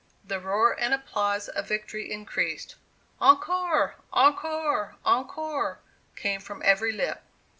[0.23, 2.73] The roar and applause of victory increased.
[3.21, 3.97] 'Encore!
[4.11, 4.95] encore!
[5.05, 5.79] encore!'
[6.15, 7.21] came from every lip.